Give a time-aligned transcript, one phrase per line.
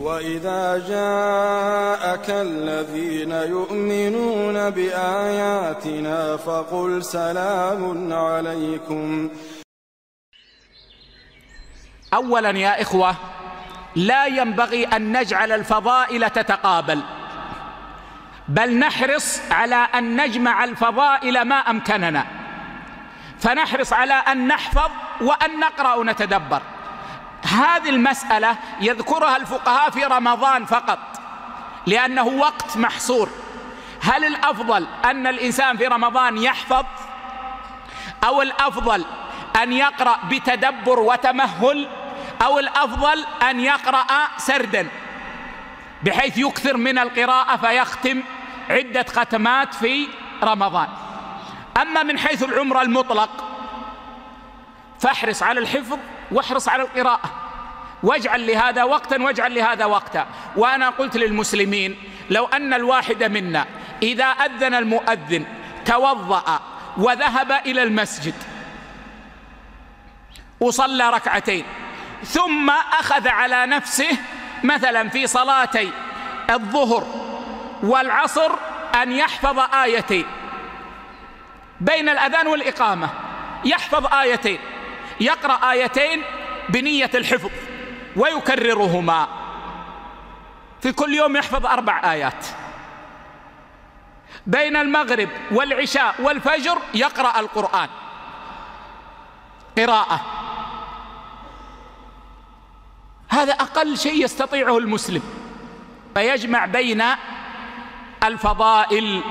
[0.00, 9.30] وإذا جاءك الذين يؤمنون بآياتنا فقل سلام عليكم.
[12.14, 13.14] اولا يا إخوة
[13.96, 17.02] لا ينبغي أن نجعل الفضائل تتقابل
[18.48, 22.26] بل نحرص على أن نجمع الفضائل ما أمكننا
[23.38, 24.90] فنحرص على أن نحفظ
[25.20, 26.62] وأن نقرأ ونتدبر.
[27.46, 30.98] هذه المسألة يذكرها الفقهاء في رمضان فقط
[31.86, 33.28] لأنه وقت محصور.
[34.02, 36.84] هل الأفضل أن الإنسان في رمضان يحفظ؟
[38.24, 39.04] أو الأفضل
[39.62, 41.88] أن يقرأ بتدبر وتمهل؟
[42.42, 44.06] أو الأفضل أن يقرأ
[44.36, 44.88] سردا؟
[46.02, 48.22] بحيث يكثر من القراءة فيختم
[48.70, 50.08] عدة ختمات في
[50.42, 50.88] رمضان.
[51.82, 53.44] أما من حيث العمر المطلق
[55.00, 55.98] فاحرص على الحفظ
[56.32, 57.30] واحرص على القراءة.
[58.02, 60.26] واجعل لهذا وقتا واجعل لهذا وقتا.
[60.56, 61.96] وأنا قلت للمسلمين
[62.30, 63.66] لو أن الواحد منا
[64.02, 65.44] إذا أذن المؤذن
[65.84, 66.60] توضأ
[66.96, 68.34] وذهب إلى المسجد
[70.60, 71.64] وصلى ركعتين
[72.24, 74.08] ثم أخذ على نفسه
[74.64, 75.90] مثلا في صلاتي
[76.50, 77.06] الظهر
[77.82, 78.52] والعصر
[79.02, 80.26] أن يحفظ آيتين.
[81.80, 83.08] بين الأذان والإقامة
[83.64, 84.58] يحفظ آيتين.
[85.20, 86.22] يقرأ آيتين
[86.68, 87.50] بنية الحفظ
[88.16, 89.28] ويكررهما.
[90.82, 92.46] في كل يوم يحفظ أربع آيات.
[94.46, 97.88] بين المغرب والعشاء والفجر يقرأ القرآن.
[99.78, 100.20] قراءة.
[103.28, 105.22] هذا أقل شيء يستطيعه المسلم.
[106.14, 107.04] فيجمع بين
[108.24, 109.22] الفضائل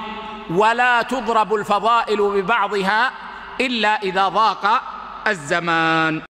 [0.50, 3.12] ولا تضرب الفضائل ببعضها
[3.62, 4.95] إلا إذا ضاق
[5.28, 6.22] الزمان.